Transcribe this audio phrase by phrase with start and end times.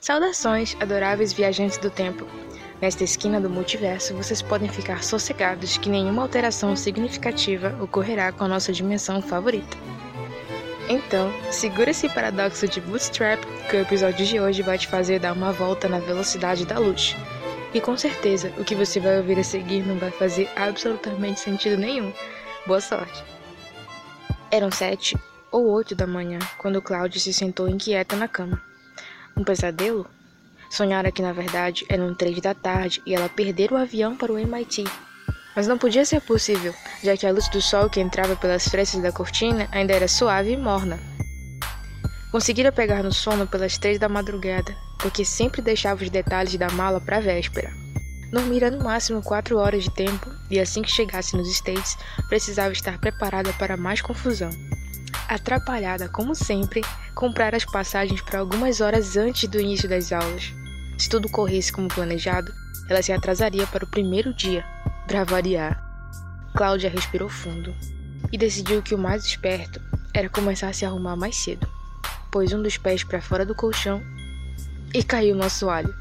[0.00, 2.26] Saudações, adoráveis viajantes do tempo.
[2.80, 8.48] Nesta esquina do multiverso, vocês podem ficar sossegados que nenhuma alteração significativa ocorrerá com a
[8.48, 9.76] nossa dimensão favorita.
[10.88, 15.34] Então, segura esse paradoxo de Bootstrap, que o episódio de hoje vai te fazer dar
[15.34, 17.14] uma volta na velocidade da luz.
[17.74, 21.76] E com certeza, o que você vai ouvir a seguir não vai fazer absolutamente sentido
[21.76, 22.10] nenhum.
[22.66, 23.22] Boa sorte!
[24.50, 25.14] Eram sete
[25.52, 28.69] ou oito da manhã quando Cláudia se sentou inquieta na cama.
[29.36, 30.06] Um pesadelo?
[30.70, 34.38] Sonhara que na verdade eram três da tarde e ela perdera o avião para o
[34.38, 34.84] MIT.
[35.56, 36.72] Mas não podia ser possível,
[37.02, 40.52] já que a luz do sol que entrava pelas frestas da cortina ainda era suave
[40.52, 40.98] e morna.
[42.30, 47.00] Conseguira pegar no sono pelas três da madrugada, porque sempre deixava os detalhes da mala
[47.00, 47.72] para a véspera.
[48.30, 53.00] Dormira no máximo quatro horas de tempo e assim que chegasse nos States, precisava estar
[53.00, 54.50] preparada para mais confusão.
[55.30, 56.82] Atrapalhada como sempre,
[57.14, 60.52] comprar as passagens para algumas horas antes do início das aulas.
[60.98, 62.52] Se tudo corresse como planejado,
[62.88, 64.64] ela se atrasaria para o primeiro dia,
[65.06, 65.80] para variar.
[66.56, 67.72] Cláudia respirou fundo
[68.32, 69.80] e decidiu que o mais esperto
[70.12, 71.64] era começar a se arrumar mais cedo.
[72.32, 74.02] Pôs um dos pés para fora do colchão
[74.92, 75.94] e caiu no assoalho.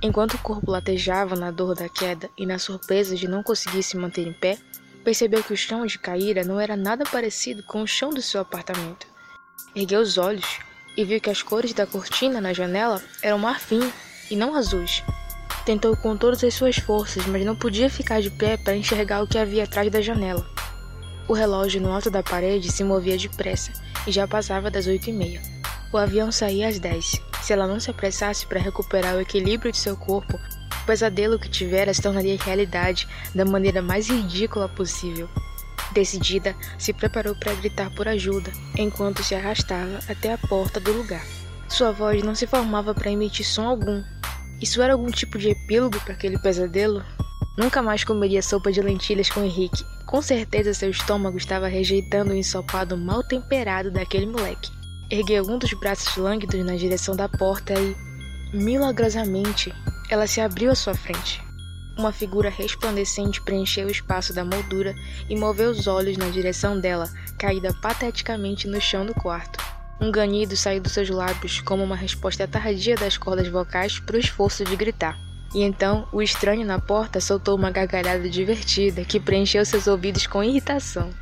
[0.00, 3.98] Enquanto o corpo latejava na dor da queda e na surpresa de não conseguir se
[3.98, 4.56] manter em pé,
[5.04, 8.40] percebeu que o chão de Caíra não era nada parecido com o chão do seu
[8.40, 9.06] apartamento.
[9.74, 10.58] Ergueu os olhos
[10.96, 13.92] e viu que as cores da cortina na janela eram marfim
[14.30, 15.02] e não azuis.
[15.64, 19.26] Tentou com todas as suas forças, mas não podia ficar de pé para enxergar o
[19.26, 20.46] que havia atrás da janela.
[21.28, 23.70] O relógio no alto da parede se movia depressa
[24.06, 25.42] e já passava das oito e meia.
[25.92, 27.20] O avião saía às dez.
[27.42, 30.38] Se ela não se apressasse para recuperar o equilíbrio de seu corpo,
[30.88, 35.28] pesadelo que tivera se tornaria realidade da maneira mais ridícula possível.
[35.92, 41.22] Decidida, se preparou para gritar por ajuda, enquanto se arrastava até a porta do lugar.
[41.68, 44.02] Sua voz não se formava para emitir som algum.
[44.62, 47.04] Isso era algum tipo de epílogo para aquele pesadelo?
[47.58, 49.84] Nunca mais comeria sopa de lentilhas com Henrique.
[50.06, 54.70] Com certeza seu estômago estava rejeitando o ensopado mal temperado daquele moleque.
[55.10, 57.94] Ergueu um dos braços lânguidos na direção da porta e,
[58.56, 59.70] milagrosamente,
[60.08, 61.42] ela se abriu à sua frente.
[61.98, 64.94] Uma figura resplandecente preencheu o espaço da moldura
[65.28, 69.58] e moveu os olhos na direção dela, caída pateticamente no chão do quarto.
[70.00, 74.20] Um ganido saiu dos seus lábios como uma resposta tardia das cordas vocais para o
[74.20, 75.18] esforço de gritar.
[75.52, 80.44] E então o estranho na porta soltou uma gargalhada divertida que preencheu seus ouvidos com
[80.44, 81.10] irritação.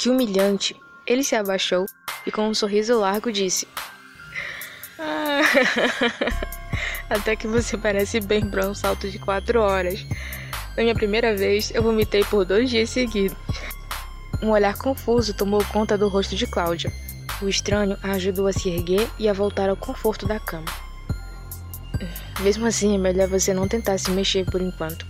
[0.00, 0.74] que humilhante!
[1.06, 1.84] Ele se abaixou
[2.26, 3.68] e, com um sorriso largo, disse:
[4.98, 5.42] ah,
[7.10, 10.02] Até que você parece bem para um salto de quatro horas.
[10.74, 13.36] Na minha primeira vez, eu vomitei por dois dias seguidos.
[14.42, 16.90] Um olhar confuso tomou conta do rosto de Cláudia.
[17.42, 20.72] O estranho a ajudou a se erguer e a voltar ao conforto da cama.
[22.40, 25.04] Mesmo assim, é melhor você não tentar se mexer por enquanto.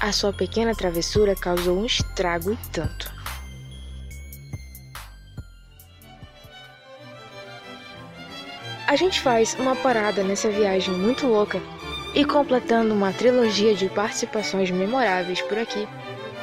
[0.00, 3.13] A sua pequena travessura causou um estrago e tanto.
[8.94, 11.60] A gente faz uma parada nessa viagem muito louca
[12.14, 15.88] e completando uma trilogia de participações memoráveis por aqui,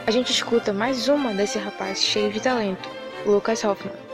[0.05, 2.89] a gente escuta mais uma desse rapaz cheio de talento,
[3.25, 4.10] Lucas Hoffman.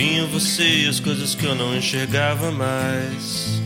[0.00, 3.60] Vi em você as coisas que eu não enxergava mais.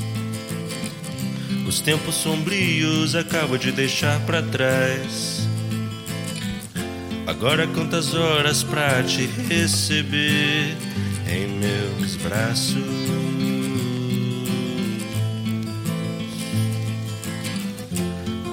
[1.64, 5.46] Os tempos sombrios acabo de deixar para trás.
[7.24, 10.76] Agora quantas horas pra te receber
[11.28, 12.82] em meus braços.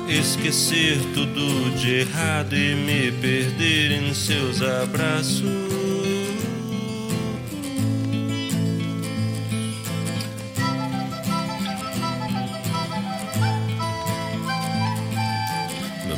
[0.07, 5.80] Esquecer tudo de errado e me perder em seus abraços.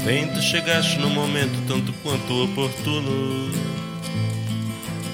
[0.06, 3.50] Bem, tu chegaste no momento tanto quanto oportuno.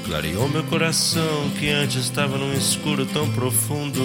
[0.04, 4.02] Clareou meu coração que antes estava num escuro tão profundo.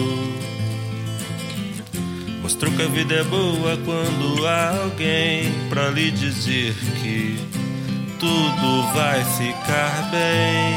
[2.43, 7.39] Mostrou que a vida é boa quando há alguém pra lhe dizer que
[8.21, 10.75] tudo vai ficar bem.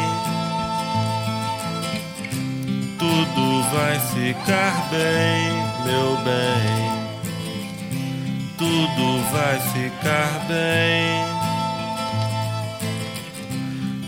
[2.97, 5.51] Tudo vai ficar bem,
[5.85, 6.96] meu bem
[8.57, 11.37] tudo vai ficar bem.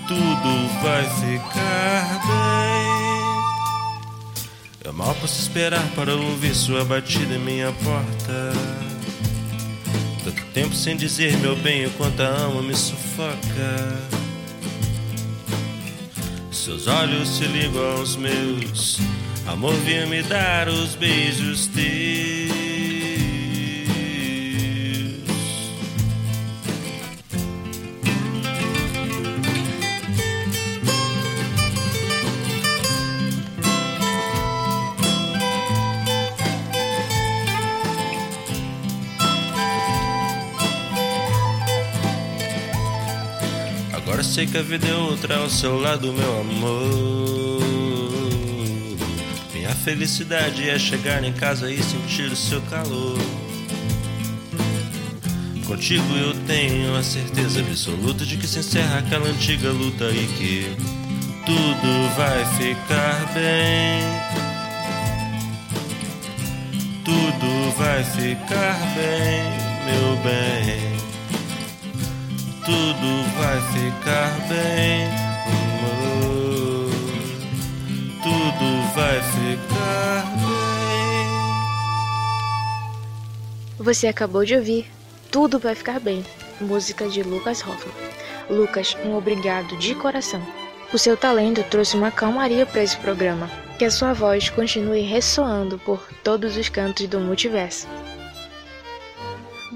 [0.09, 2.89] tudo vai ficar bem.
[4.83, 8.51] Eu mal posso esperar para ouvir sua batida em minha porta.
[10.23, 13.99] Tanto tempo sem dizer meu bem, o quanto a amo me sufoca.
[16.51, 18.99] Seus olhos se ligam aos meus,
[19.47, 22.88] amor, vinha me dar os beijos teus.
[44.23, 47.61] Sei que a vida é outra ao seu lado, meu amor.
[49.53, 53.17] Minha felicidade é chegar em casa e sentir o seu calor.
[55.65, 60.75] Contigo eu tenho a certeza absoluta de que se encerra aquela antiga luta e que
[61.45, 64.01] tudo vai ficar bem.
[67.05, 69.58] Tudo vai ficar bem,
[73.73, 75.05] ficar bem,
[75.45, 76.89] amor.
[78.23, 81.27] Tudo vai ficar bem.
[83.79, 84.87] Você acabou de ouvir
[85.31, 86.25] Tudo Vai Ficar Bem,
[86.59, 87.93] música de Lucas Hoffman.
[88.49, 90.41] Lucas, um obrigado de coração.
[90.91, 93.49] O seu talento trouxe uma calmaria para esse programa.
[93.77, 97.87] Que a sua voz continue ressoando por todos os cantos do multiverso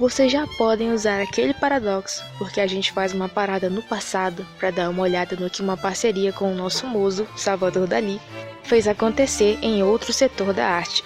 [0.03, 4.69] vocês já podem usar aquele paradoxo, porque a gente faz uma parada no passado para
[4.69, 8.19] dar uma olhada no que uma parceria com o nosso muso, Salvador Dali,
[8.63, 11.05] fez acontecer em outro setor da arte.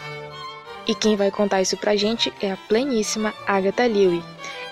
[0.87, 4.23] E quem vai contar isso pra gente é a pleníssima Agatha Lewy.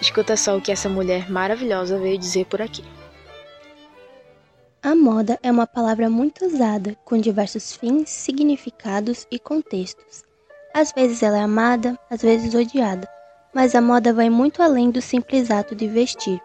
[0.02, 2.84] Escuta só o que essa mulher maravilhosa veio dizer por aqui.
[4.82, 10.24] A moda é uma palavra muito usada, com diversos fins, significados e contextos.
[10.74, 13.08] Às vezes ela é amada, às vezes odiada
[13.56, 16.42] mas a moda vai muito além do simples ato de vestir.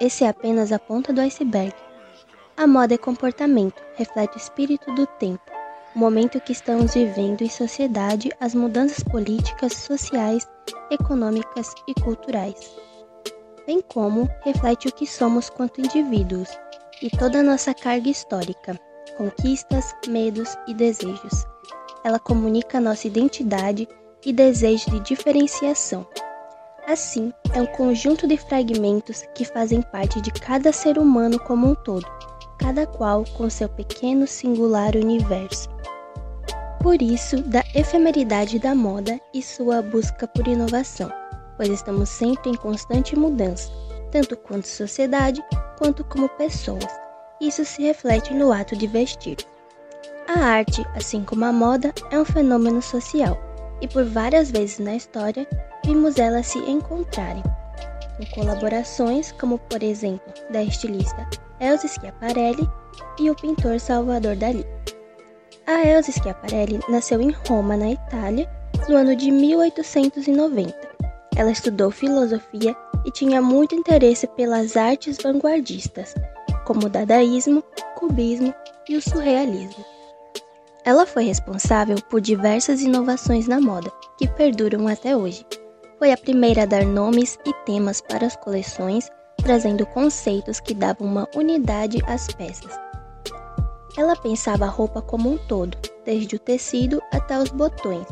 [0.00, 1.72] Esse é apenas a ponta do iceberg.
[2.56, 5.40] A moda é comportamento, reflete o espírito do tempo,
[5.94, 10.46] o momento que estamos vivendo em sociedade, as mudanças políticas, sociais,
[10.90, 12.74] econômicas e culturais.
[13.64, 16.48] Bem como reflete o que somos quanto indivíduos
[17.00, 18.76] e toda a nossa carga histórica,
[19.16, 21.46] conquistas, medos e desejos.
[22.02, 23.86] Ela comunica nossa identidade
[24.24, 26.06] e desejo de diferenciação,
[26.90, 31.74] Assim, é um conjunto de fragmentos que fazem parte de cada ser humano como um
[31.76, 32.04] todo,
[32.58, 35.68] cada qual com seu pequeno singular universo.
[36.82, 41.12] Por isso, da efemeridade da moda e sua busca por inovação,
[41.56, 43.70] pois estamos sempre em constante mudança,
[44.10, 45.40] tanto quanto sociedade
[45.78, 46.88] quanto como pessoas.
[47.40, 49.36] Isso se reflete no ato de vestir.
[50.26, 53.38] A arte, assim como a moda, é um fenômeno social
[53.80, 55.46] e por várias vezes na história
[55.84, 57.42] vimos elas se encontrarem,
[58.16, 61.28] com colaborações como, por exemplo, da estilista
[61.60, 62.68] Elsa Schiaparelli
[63.18, 64.64] e o pintor Salvador Dalí.
[65.66, 68.50] A Elsa Schiaparelli nasceu em Roma, na Itália,
[68.88, 70.74] no ano de 1890.
[71.36, 72.74] Ela estudou filosofia
[73.04, 76.14] e tinha muito interesse pelas artes vanguardistas,
[76.66, 77.62] como o dadaísmo,
[77.96, 78.54] cubismo
[78.88, 79.84] e o surrealismo.
[80.84, 85.44] Ela foi responsável por diversas inovações na moda, que perduram até hoje.
[86.00, 91.06] Foi a primeira a dar nomes e temas para as coleções, trazendo conceitos que davam
[91.06, 92.72] uma unidade às peças.
[93.98, 95.76] Ela pensava a roupa como um todo,
[96.06, 98.06] desde o tecido até os botões,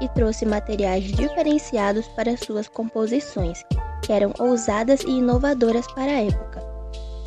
[0.00, 3.64] e trouxe materiais diferenciados para suas composições,
[4.04, 6.62] que eram ousadas e inovadoras para a época.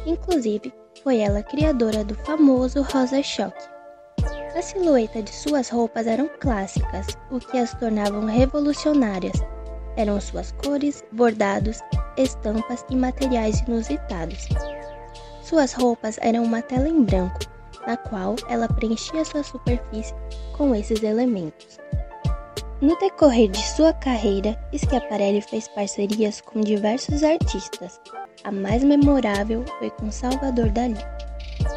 [0.06, 3.68] Inclusive, foi ela criadora do famoso rosa choque.
[4.56, 9.44] A silhueta de suas roupas eram clássicas, o que as tornavam revolucionárias
[9.98, 11.80] eram suas cores, bordados,
[12.18, 14.48] estampas e materiais inusitados.
[15.44, 17.40] Suas roupas eram uma tela em branco,
[17.86, 20.14] na qual ela preenchia sua superfície
[20.58, 21.80] com esses elementos.
[22.82, 28.02] No decorrer de sua carreira, Schiaparelli fez parcerias com diversos artistas.
[28.44, 30.98] A mais memorável foi com Salvador Dalí.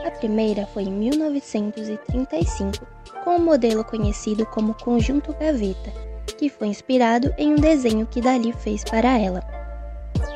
[0.05, 2.85] A primeira foi em 1935,
[3.23, 5.93] com o um modelo conhecido como Conjunto Gaveta,
[6.39, 9.41] que foi inspirado em um desenho que Dali fez para ela.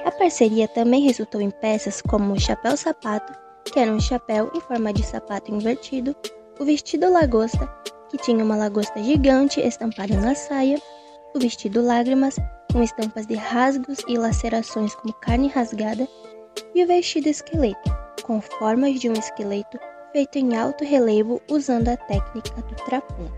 [0.05, 3.33] A parceria também resultou em peças como o chapéu sapato,
[3.65, 6.15] que era um chapéu em forma de sapato invertido,
[6.59, 7.67] o vestido lagosta,
[8.11, 10.81] que tinha uma lagosta gigante estampada na saia,
[11.35, 12.37] o vestido lágrimas,
[12.73, 16.07] com estampas de rasgos e lacerações como carne rasgada,
[16.75, 19.79] e o vestido esqueleto, com formas de um esqueleto
[20.13, 23.29] feito em alto relevo usando a técnica do trapum.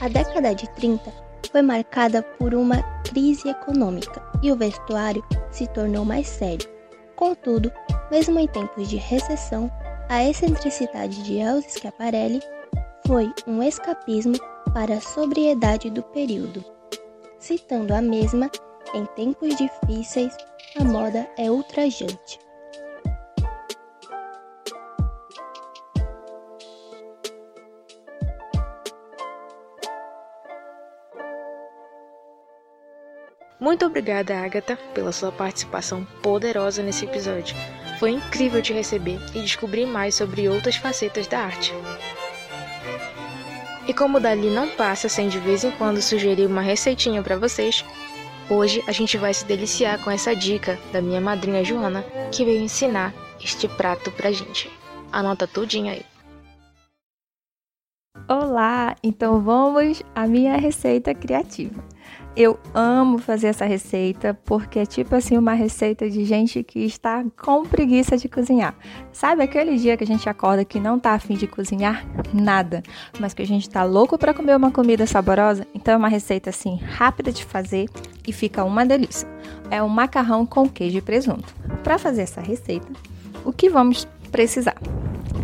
[0.00, 6.04] A década de 30 foi marcada por uma crise econômica e o vestuário se tornou
[6.04, 6.68] mais sério.
[7.16, 7.72] Contudo,
[8.10, 9.70] mesmo em tempos de recessão,
[10.08, 12.40] a excentricidade de Elsa Schiaparelli
[13.06, 14.34] foi um escapismo
[14.72, 16.64] para a sobriedade do período.
[17.38, 18.50] Citando a mesma,
[18.94, 20.36] em tempos difíceis,
[20.78, 22.45] a moda é ultrajante.
[33.66, 37.56] Muito obrigada, Agatha, pela sua participação poderosa nesse episódio.
[37.98, 41.74] Foi incrível te receber e descobrir mais sobre outras facetas da arte.
[43.88, 47.84] E como dali não passa sem de vez em quando sugerir uma receitinha para vocês,
[48.48, 52.60] hoje a gente vai se deliciar com essa dica da minha madrinha Joana, que veio
[52.60, 54.70] ensinar este prato pra gente.
[55.10, 56.06] Anota tudinho aí.
[58.56, 61.84] Olá, então vamos à minha receita criativa.
[62.34, 67.22] Eu amo fazer essa receita porque é tipo assim uma receita de gente que está
[67.38, 68.74] com preguiça de cozinhar.
[69.12, 72.82] Sabe aquele dia que a gente acorda que não tá afim de cozinhar nada,
[73.20, 75.66] mas que a gente tá louco para comer uma comida saborosa?
[75.74, 77.90] Então é uma receita assim rápida de fazer
[78.26, 79.28] e fica uma delícia.
[79.70, 81.54] É um macarrão com queijo e presunto.
[81.84, 82.88] Para fazer essa receita,
[83.44, 84.76] o que vamos precisar?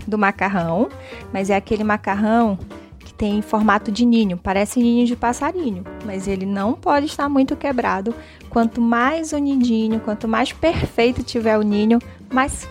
[0.09, 0.89] Do macarrão,
[1.31, 2.59] mas é aquele macarrão
[3.23, 8.13] tem formato de ninho, parece ninho de passarinho, mas ele não pode estar muito quebrado.
[8.51, 12.01] Quanto mais unidinho, quanto mais perfeito tiver o ninho,
[12.35, 12.69] mais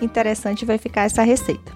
[0.00, 1.72] interessante vai ficar essa receita.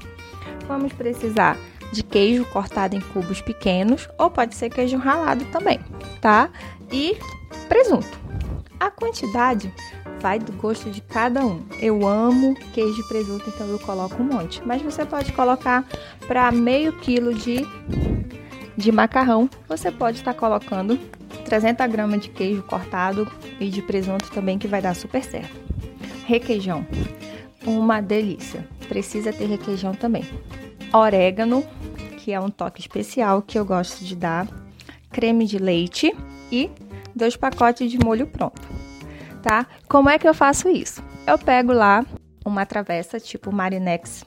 [0.69, 1.59] Vamos precisar
[1.93, 5.81] de queijo cortado em cubos pequenos, ou pode ser queijo ralado também,
[6.21, 6.49] tá?
[6.93, 7.17] E
[7.69, 8.21] presunto.
[8.79, 9.75] A quantidade
[10.23, 11.61] vai do gosto de cada um.
[11.81, 14.63] Eu amo queijo e presunto, então eu coloco um monte.
[14.65, 15.85] Mas você pode colocar
[16.29, 17.67] para meio quilo de,
[18.77, 19.49] de macarrão.
[19.69, 20.99] Você pode estar colocando
[21.45, 25.61] 300 gramas de queijo cortado e de presunto também, que vai dar super certo.
[26.27, 26.87] Requeijão,
[27.67, 28.67] uma delícia.
[28.89, 30.25] Precisa ter requeijão também.
[30.93, 31.65] Orégano,
[32.19, 34.47] que é um toque especial que eu gosto de dar.
[35.11, 36.15] Creme de leite
[36.51, 36.71] e
[37.15, 38.73] dois pacotes de molho pronto
[39.43, 39.67] tá?
[39.89, 41.03] Como é que eu faço isso?
[41.27, 42.07] Eu pego lá
[42.45, 44.25] uma travessa tipo Marinex,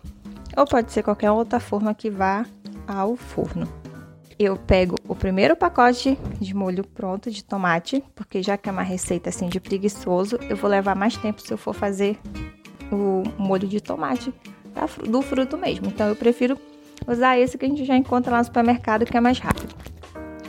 [0.56, 2.46] ou pode ser qualquer outra forma que vá
[2.88, 3.68] ao forno.
[4.38, 8.82] Eu pego o primeiro pacote de molho pronto de tomate, porque já que é uma
[8.82, 12.20] receita assim de preguiçoso, eu vou levar mais tempo se eu for fazer
[12.92, 14.34] o molho de tomate
[15.08, 15.88] do fruto mesmo.
[15.88, 16.58] Então eu prefiro
[17.08, 19.74] usar esse que a gente já encontra lá no supermercado, que é mais rápido.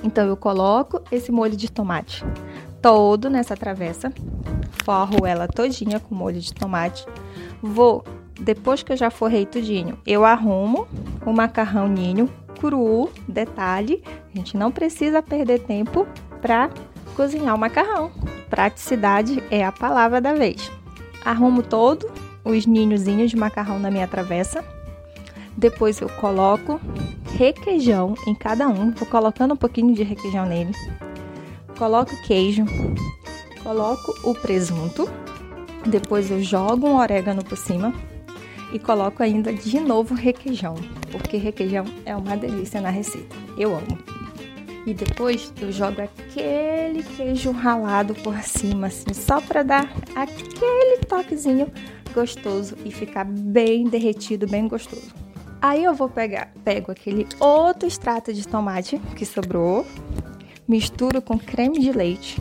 [0.02, 2.24] Então eu coloco esse molho de tomate
[2.82, 4.12] todo nessa travessa,
[4.84, 7.06] forro ela todinha com molho de tomate.
[7.62, 8.04] Vou,
[8.40, 10.86] depois que eu já forrei tudinho, eu arrumo
[11.24, 12.28] o macarrão ninho
[12.66, 16.06] cru, detalhe, a gente não precisa perder tempo
[16.42, 16.68] para
[17.14, 18.10] cozinhar o macarrão.
[18.50, 20.70] Praticidade é a palavra da vez.
[21.24, 22.10] Arrumo todo
[22.44, 24.64] os ninhozinhos de macarrão na minha travessa.
[25.56, 26.80] Depois eu coloco
[27.36, 30.72] requeijão em cada um, vou colocando um pouquinho de requeijão nele
[31.76, 32.64] coloco queijo,
[33.62, 35.08] coloco o presunto,
[35.84, 37.92] depois eu jogo um orégano por cima
[38.72, 40.74] e coloco ainda de novo requeijão,
[41.10, 43.34] porque requeijão é uma delícia na receita.
[43.56, 43.98] Eu amo.
[44.86, 51.70] E depois eu jogo aquele queijo ralado por cima, assim, só para dar aquele toquezinho
[52.14, 55.12] gostoso e ficar bem derretido, bem gostoso.
[55.60, 59.84] Aí eu vou pegar, pego aquele outro extrato de tomate que sobrou,
[60.68, 62.40] misturo com creme de leite.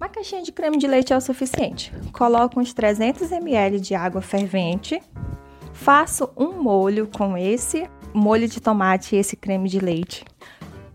[0.00, 1.92] Uma caixinha de creme de leite é o suficiente.
[2.12, 4.98] Coloco uns 300 ml de água fervente.
[5.82, 10.24] Faço um molho com esse molho de tomate e esse creme de leite.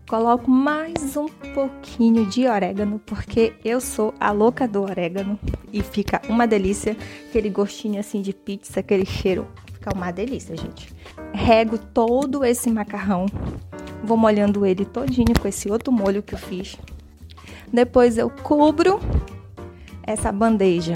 [0.08, 5.38] Coloco mais um pouquinho de orégano, porque eu sou a louca do orégano
[5.72, 6.96] e fica uma delícia,
[7.28, 10.94] aquele gostinho assim de pizza, aquele cheiro, fica uma delícia, gente.
[11.32, 13.26] Rego todo esse macarrão
[14.04, 16.76] Vou molhando ele todinho com esse outro molho que eu fiz.
[17.72, 19.00] Depois eu cubro
[20.04, 20.92] essa bandeja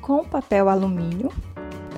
[0.00, 1.32] com papel alumínio,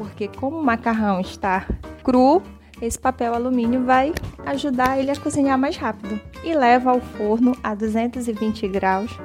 [0.02, 1.64] porque como o macarrão está
[2.02, 2.42] cru,
[2.80, 4.12] esse papel alumínio vai
[4.44, 6.21] ajudar ele a cozinhar mais rápido.
[6.42, 9.16] E levo ao forno a 220 graus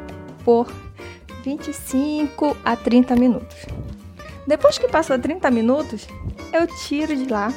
[0.46, 0.72] por
[1.43, 3.65] 25 a 30 minutos.
[4.46, 6.07] Depois que passou 30 minutos,
[6.53, 7.51] eu tiro de lá,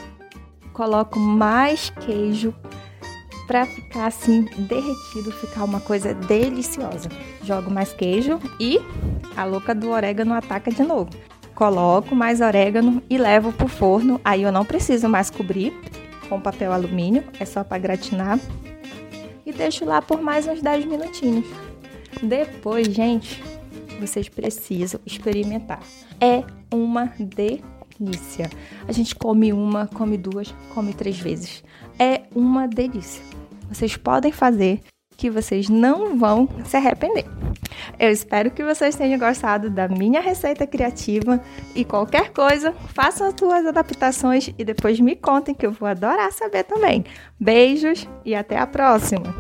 [0.73, 2.55] coloco mais queijo
[3.47, 7.11] para ficar assim derretido, ficar uma coisa deliciosa.
[7.43, 8.81] Jogo mais queijo e
[9.37, 11.11] a louca do orégano ataca de novo.
[11.61, 14.19] Coloco mais orégano e levo pro forno.
[14.25, 15.79] Aí eu não preciso mais cobrir
[16.27, 18.41] com papel alumínio, é só para gratinar.
[19.45, 21.45] E deixo lá por mais uns 10 minutinhos.
[22.23, 23.45] Depois, gente,
[24.01, 25.81] vocês precisam experimentar.
[26.19, 28.49] É uma delícia.
[28.89, 31.63] A gente come uma, come duas, come três vezes.
[31.99, 33.23] É uma delícia.
[33.69, 34.81] Vocês podem fazer
[35.21, 37.27] que vocês não vão se arrepender.
[37.99, 41.39] Eu espero que vocês tenham gostado da minha receita criativa
[41.75, 46.33] e qualquer coisa, façam as suas adaptações e depois me contem que eu vou adorar
[46.33, 47.05] saber também.
[47.39, 49.35] Beijos e até a próxima!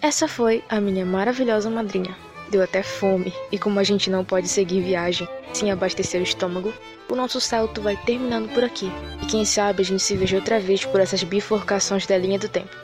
[0.00, 2.16] Essa foi a minha maravilhosa madrinha.
[2.50, 6.72] Deu até fome, e como a gente não pode seguir viagem sem abastecer o estômago,
[7.10, 8.90] o nosso salto vai terminando por aqui.
[9.22, 12.48] E quem sabe a gente se veja outra vez por essas bifurcações da linha do
[12.48, 12.74] tempo.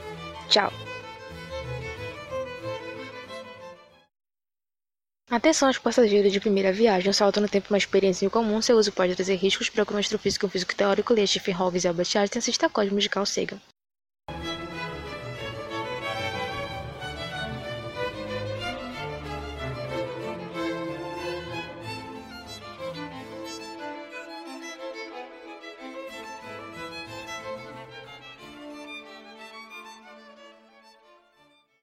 [0.48, 0.72] Tchau!
[5.28, 8.76] Atenção aos passageiros de primeira viagem, o salto no tempo é uma experiência incomum, seu
[8.76, 12.38] uso pode trazer riscos, procure um astrofísico, físico teórico, leia Stephen Hawking e Albert Einstein,
[12.38, 13.60] assista a Cosmos de Carl Sagan.